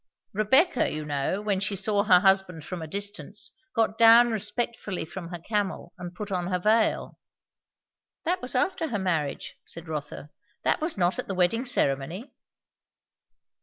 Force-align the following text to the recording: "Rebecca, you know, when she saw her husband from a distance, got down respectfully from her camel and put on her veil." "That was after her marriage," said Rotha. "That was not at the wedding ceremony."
"Rebecca, 0.33 0.91
you 0.91 1.05
know, 1.05 1.43
when 1.43 1.59
she 1.59 1.75
saw 1.75 2.01
her 2.03 2.21
husband 2.21 2.65
from 2.65 2.81
a 2.81 2.87
distance, 2.87 3.51
got 3.75 3.99
down 3.99 4.31
respectfully 4.31 5.05
from 5.05 5.27
her 5.27 5.37
camel 5.37 5.93
and 5.95 6.15
put 6.15 6.31
on 6.31 6.47
her 6.47 6.57
veil." 6.57 7.19
"That 8.23 8.41
was 8.41 8.55
after 8.55 8.87
her 8.87 8.97
marriage," 8.97 9.57
said 9.67 9.87
Rotha. 9.87 10.31
"That 10.63 10.81
was 10.81 10.97
not 10.97 11.19
at 11.19 11.27
the 11.27 11.35
wedding 11.35 11.65
ceremony." 11.65 12.33